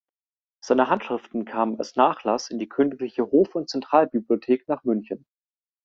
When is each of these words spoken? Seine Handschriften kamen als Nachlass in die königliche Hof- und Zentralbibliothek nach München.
Seine 0.65 0.89
Handschriften 0.89 1.45
kamen 1.45 1.77
als 1.77 1.95
Nachlass 1.95 2.49
in 2.49 2.57
die 2.57 2.67
königliche 2.67 3.27
Hof- 3.29 3.53
und 3.53 3.69
Zentralbibliothek 3.69 4.67
nach 4.67 4.83
München. 4.83 5.27